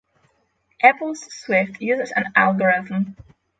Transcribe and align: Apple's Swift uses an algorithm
Apple's 0.81 1.27
Swift 1.31 1.79
uses 1.79 2.11
an 2.13 2.33
algorithm 2.35 3.15